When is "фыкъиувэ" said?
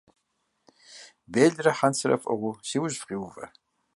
3.01-3.45